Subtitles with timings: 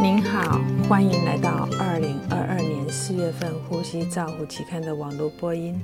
[0.00, 5.76] 您好，欢迎来到二零二二年四月份《呼吸照护期刊》的网络播音。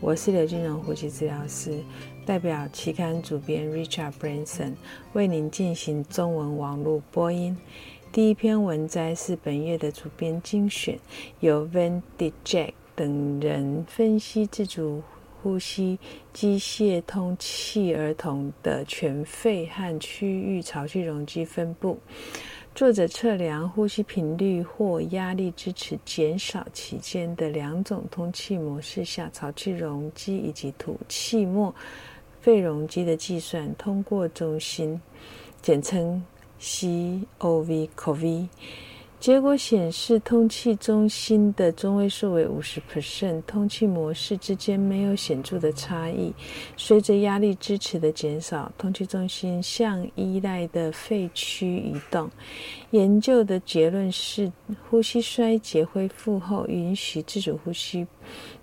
[0.00, 1.82] 我是刘金荣呼吸治疗师，
[2.24, 4.74] 代表期刊主编 Richard Branson
[5.12, 7.58] 为您进行中文网络播音。
[8.12, 10.96] 第一篇文摘是本月的主编精选，
[11.40, 15.02] 由 Van d Jack 等人分析自主
[15.42, 15.98] 呼吸
[16.32, 21.98] 机械通气儿童的全肺和区域潮气容积分布。
[22.78, 31.74] 作者测量呼吸频率或压力支持减少期间的两种通气模式下潮气容积以及吐气末
[32.40, 35.00] 肺容积的计算，通过中心，
[35.60, 36.24] 简称
[36.60, 38.48] C O V C O V。
[39.20, 46.32] 结果显示，通气中心的中位数为五十 percent，通气模式之间没有显著的差异。
[46.76, 52.30] 随着压力支持的减少，通气中心向依赖的肺区移动。
[52.92, 54.50] 研究的结论是，
[54.88, 58.06] 呼吸衰竭恢复后，允许自主呼吸，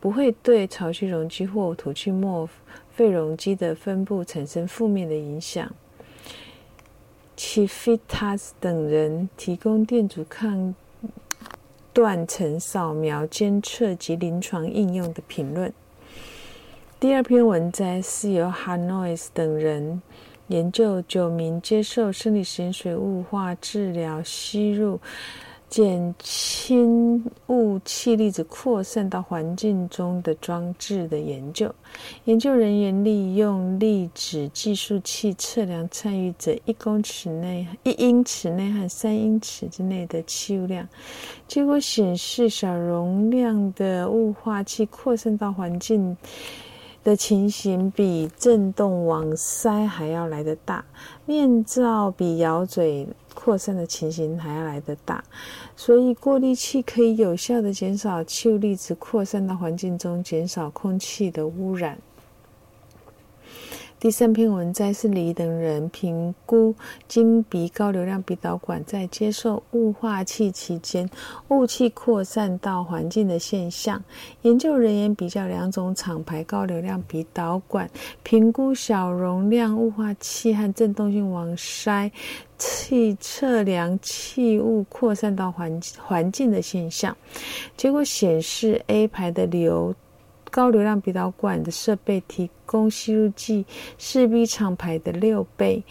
[0.00, 2.50] 不会对潮气容积或吐气末
[2.90, 5.72] 肺容积的分布产生负面的影响。
[7.42, 10.74] C h i f i t a s 等人提供电阻抗
[11.90, 15.72] 断层扫描监测及临床应用的评论。
[17.00, 20.02] 第二篇文摘是由 Hanois 等人
[20.48, 25.00] 研究九名接受生理盐水雾化治疗吸入。
[25.70, 31.72] 减轻雾气粒子扩散到环境中的装置的研究。
[32.24, 40.86] 研究人员利用粒子计数器测量参与者一公尺内、一英尺内和三英尺之内的气雾量。
[41.46, 46.16] 结果显示，小容量的雾化器扩散到环境
[47.02, 50.84] 的情形比震动网塞还要来得大，
[51.26, 53.08] 面罩比咬嘴。
[53.32, 55.22] 扩散的情形还要来得大，
[55.76, 61.96] 所以过滤器可以有效的减少气粒子扩散到环境中，减少空气的污染。
[64.00, 66.74] 第三篇文摘是李等人评估
[67.06, 71.06] 经鼻高流量鼻导管在接受雾化器期间
[71.48, 74.02] 雾气扩散到环境的现象。
[74.40, 77.90] 研究人员比较两种厂牌高流量鼻导管，
[78.22, 82.10] 评估小容量雾化器和振动性网筛
[82.56, 87.14] 器测量气雾扩散到环环境的现象。
[87.76, 89.94] 结果显示，A 牌的流。
[90.50, 93.64] 高流量鼻导管的设备提供吸入剂
[93.96, 95.82] 是 B 厂牌的六倍，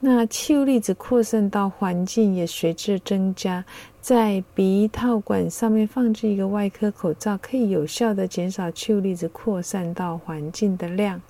[0.00, 3.64] 那气雾粒子扩散到环境也随之增加。
[4.00, 11.20] 在鼻套管上面放置一个外科口罩，可以有效的减少气雾粒子扩散到环境的量。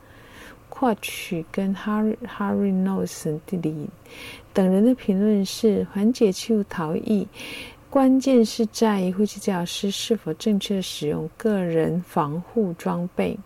[0.68, 3.90] 跨取跟 Harry Harry Nose 里
[4.54, 7.26] 等人的评论是缓解气雾逃逸。
[7.90, 13.36] 关键是在于呼吸治疗师是否正确使用个人防护装备。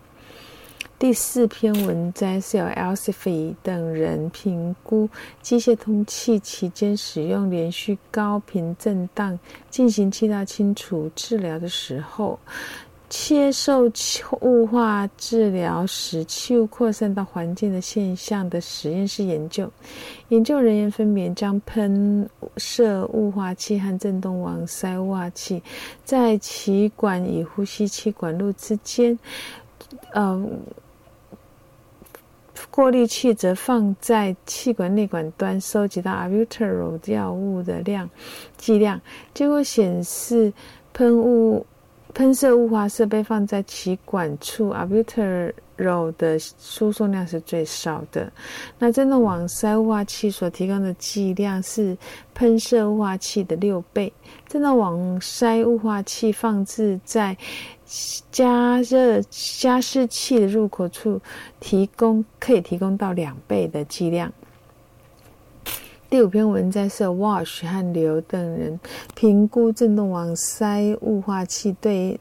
[0.99, 5.09] 第四篇文摘是由 Elsie 等人评估
[5.41, 9.37] 机械通气期间使用连续高频震荡
[9.71, 12.39] 进行气道清除治疗的时候。
[13.17, 13.89] 接受
[14.41, 19.71] 雾化治疗时气雾扩散到环境的现象的实验室研究，
[20.27, 25.63] 研究人员分别将喷射雾化器和振动网塞雾化器
[26.03, 29.17] 在气管与呼吸气管路之间，
[30.11, 30.47] 呃，
[32.69, 38.07] 过滤器则放在气管内管端，收集到 albuterol 药物的量
[38.57, 39.01] 剂量，
[39.33, 40.53] 结果显示
[40.93, 41.65] 喷雾。
[42.15, 48.31] 喷射雾化设备放在气管处，albuterol 的输送量是最少的。
[48.79, 51.95] 那振动网塞雾化器所提供的剂量是
[52.33, 54.11] 喷射雾化器的六倍。
[54.47, 57.35] 振动网塞雾化器放置在
[58.31, 61.19] 加热加湿器的入口处，
[61.59, 64.31] 提供可以提供到两倍的剂量。
[66.15, 68.79] 第五篇文摘是 Wash 和刘等人
[69.15, 72.17] 评估振动网塞雾化器对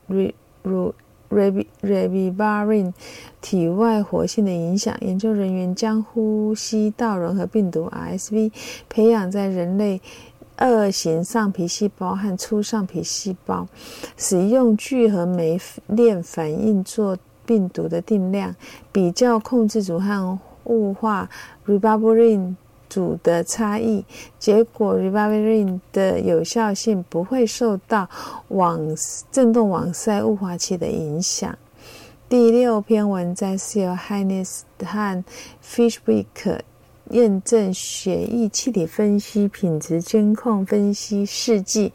[1.31, 2.93] Revivarin
[3.41, 4.96] 体外活性的影响。
[5.00, 8.50] 研究人员将呼吸道融合病毒 RSV
[8.88, 10.02] 培养在人类
[10.56, 13.69] 二型上皮细胞和粗上皮细胞，
[14.17, 15.56] 使用聚合酶
[15.87, 18.56] 链反应做病毒的定量，
[18.91, 21.31] 比较控制组和雾化
[21.64, 22.56] Rebubarin。
[22.88, 24.04] 组的差异，
[24.38, 28.08] 结果 Revivarin 的有效性不会受到
[28.48, 28.81] 网
[29.31, 31.56] 振动网塞雾化器的影响。
[32.28, 35.25] 第六篇文摘是由 Hines 和
[35.62, 36.60] Fishwick
[37.10, 41.92] 验证血液气体分析、品质监控分析试剂。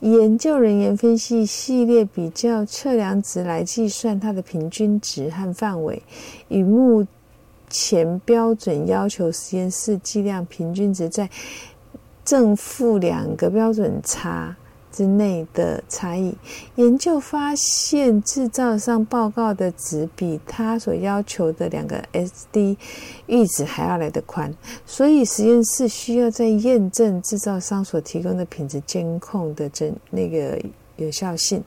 [0.00, 6.02] 研究人员分析系列比较测量值来计算它的平均值和范围，
[6.48, 7.06] 与目
[7.72, 11.28] 前标准要求实验室剂量平均值在
[12.24, 14.54] 正负两个标准差。
[14.94, 16.36] 之内的差异，
[16.74, 22.76] 研究发现制造商报告的值比他所要求的两个 SD
[23.26, 24.54] 阈值还要来得宽，
[24.84, 30.60] 所以实验室需要在验证制造商所提供的品质监控的真那个
[30.96, 31.64] 有效性。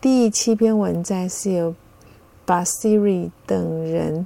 [0.00, 1.74] 第七篇文摘是由
[2.46, 4.24] Basiri 等人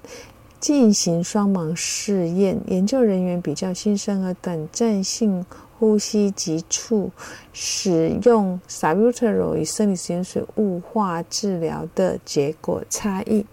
[0.66, 5.46] 进行双盲试验，研究人员比较新生儿短暂性。
[5.78, 7.08] 呼吸急促，
[7.52, 13.46] 使用 Salbutamol 与生理盐水雾化治疗的结果差异。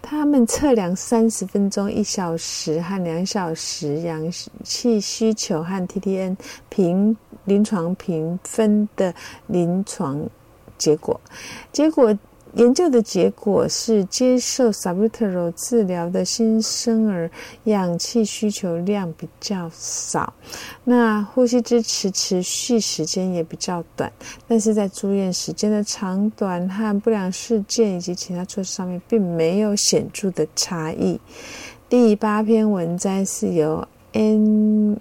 [0.00, 6.36] 他们测量三十分钟、一小时和两小时氧气需求和 TTN
[6.68, 9.12] 评临床评分的
[9.48, 10.24] 临床
[10.78, 11.20] 结果。
[11.72, 12.16] 结果。
[12.54, 17.30] 研究的结果是，接受 s a b u t e r o 治疗的新生儿
[17.64, 20.32] 氧气需求量比较少，
[20.84, 24.12] 那呼吸支持持续时间也比较短，
[24.48, 31.20] 但是在住院时间的长短和不良事件以及其他措施上面并没有显著的差异。
[31.88, 34.96] 第八篇文摘是由 Angel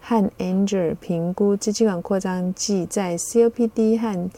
[0.00, 4.30] 和 Angel 评估支气管扩张剂在 COPD 和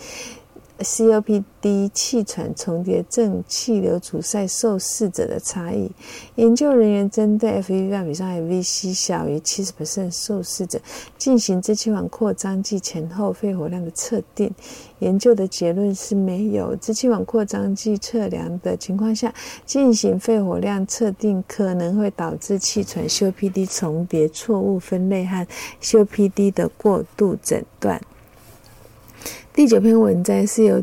[0.78, 5.90] COPD 气喘重叠症气流阻塞受试者的差异。
[6.36, 10.80] 研究人员针对 FEV 比上 FVC 小于70%受试者
[11.16, 14.52] 进行支气管扩张剂前后肺活量的测定。
[15.00, 19.32] 研究的结论是没有支气管扩张剂测量的情况下
[19.64, 25.46] 进行肺活量测定可能会导致气喘 COPD 重叠错误分类和
[25.80, 28.00] COPD 的过度诊断。
[29.58, 30.80] 第九篇文摘是由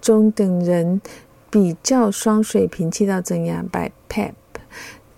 [0.00, 1.00] 中等人
[1.48, 4.32] 比较双水平气道正压 （BiPAP）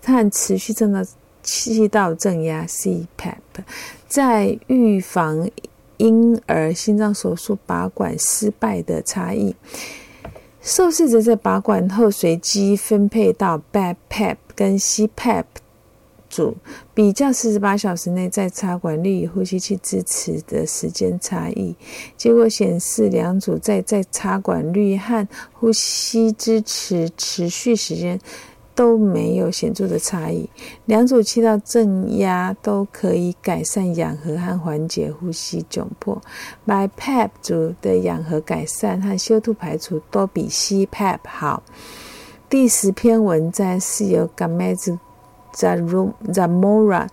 [0.04, 1.02] 和持续正的
[1.42, 3.64] 气道正压 （CPAP）
[4.06, 5.50] 在预防
[5.96, 9.56] 婴儿心脏手术拔管失败的差异。
[10.60, 15.44] 受试者在拔管后随机分配到 BiPAP 跟 CPAP。
[16.32, 16.56] 组
[16.94, 21.76] 比较四十八小时内在插管率与呼吸器支持的时间差异，
[22.16, 28.18] 结果显示两组在在插管率和呼吸支持持续时间
[28.74, 30.48] 都没有显著的差异。
[30.86, 36.18] 两组气道正压都可以改善氧合和缓解呼吸窘迫。
[36.66, 41.62] MyPap 组的氧合改善和修吐排除都比 CPAP 好。
[42.48, 44.98] 第十篇文摘是由 Gamez。
[45.54, 47.08] Zamora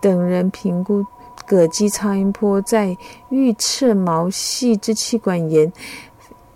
[0.00, 1.04] 等人评估
[1.48, 2.96] 膈肌超音波在
[3.30, 5.72] 预测毛细支气管炎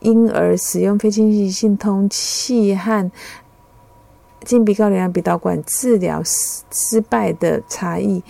[0.00, 3.10] 婴儿使用非侵袭性通气和
[4.44, 8.22] 经鼻高流量鼻导管治疗失失败的差异。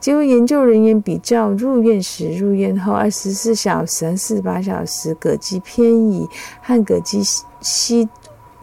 [0.00, 6.28] 结果，研究人员比较入院时、入院后二十四小时和四十八小时膈肌偏移
[6.60, 7.22] 和膈肌
[7.60, 8.08] 吸。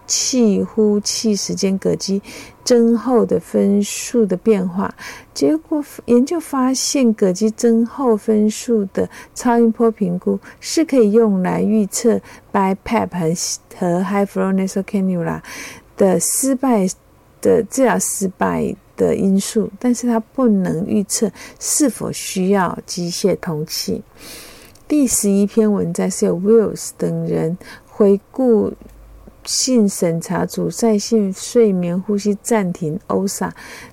[0.10, 2.20] 气呼气时间膈肌
[2.64, 4.92] 增厚的分数的变化，
[5.36, 12.20] 结果研究发现，膈肌增厚分数的超音波评估是可以用来预测
[12.52, 15.42] BiPAP 和 High Flow Nasal Cannula
[15.96, 16.90] 的失败
[17.40, 24.02] 的治疗失败的因素，但是它不能预测是否需要机械通气。
[24.88, 27.56] 第十一篇文章是由 Wills 等人
[27.88, 28.74] 回顾。
[29.50, 33.50] 性审查阻塞性睡眠呼吸暂停 （OSA）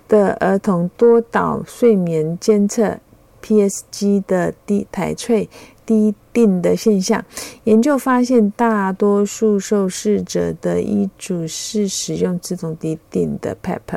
[0.06, 2.98] 的儿童多导睡眠监测
[3.42, 5.48] （PSG） 的低抬萃
[5.86, 7.24] 低定的现象。
[7.64, 13.96] 研究发现，大多数受试者的医嘱是使用自动低定的 PEP，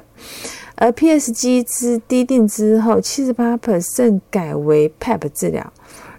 [0.75, 5.73] 而 PSG 之低定之后，七十八 percent 改为 PEP 治疗。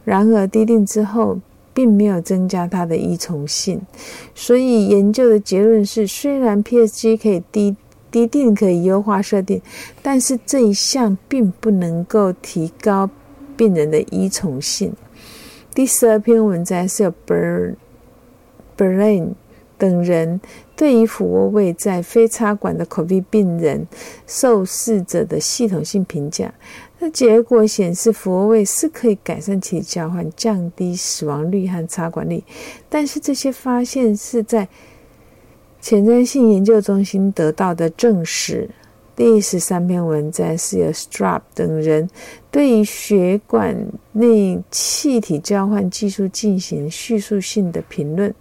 [0.05, 1.39] 然而，低定之后。
[1.81, 3.81] 并没有增加它的依从性，
[4.35, 7.75] 所以研究的结论是：虽然 PSG 可以低
[8.11, 9.63] 低定可以优化设定，
[10.03, 13.09] 但是这一项并不能够提高
[13.57, 14.93] 病人的依从性。
[15.75, 17.77] 第十二篇文章是由 Ber
[18.77, 19.31] Berlin
[19.79, 20.39] 等人
[20.77, 23.87] 对于俯卧位在非插管的 COVID 病人
[24.27, 26.53] 受试者的系统性评价。
[27.03, 32.45] 那结果显示，俯卧位是可以改善气体交换、降低死亡率和插管率。
[32.91, 34.69] 但是这些发现是在
[35.81, 38.69] 前瞻性研究中心得到的证实。
[39.17, 42.09] 第十三篇文摘是由 Strap 等人
[42.51, 43.77] 对于血管
[44.13, 48.35] 内气体交换技术进行叙述性的评论。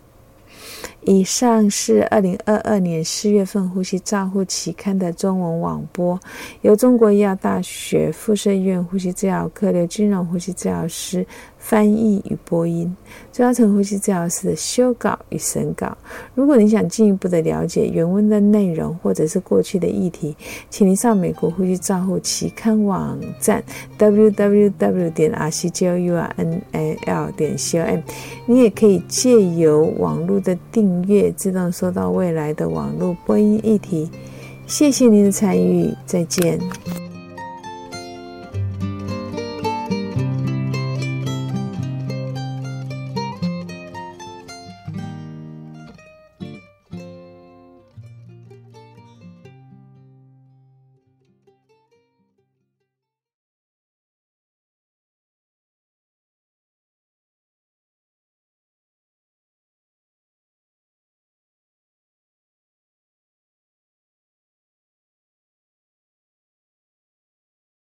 [1.01, 6.20] 以上是二零二二年四月份《呼吸照护》期刊的中文网播，
[6.62, 11.25] 由中国医药大学附设医院呼吸治疗科刘金荣呼吸治疗师。
[11.60, 12.96] 翻译与播音，
[13.32, 15.96] 朱嘉诚呼吸治疗师的修稿与审稿。
[16.34, 20.36] 如果你想进一步的了解原文的内容，或者是过去的议题，
[20.70, 23.63] 请您上美国呼吸照护期刊网站
[23.98, 28.00] www 点 r c j o u r n a l 点 c o m。
[28.48, 34.10] 你也可以借由网络的订阅，自动收到未来的网络播音议题。
[34.66, 36.58] 谢谢您的参与，再见。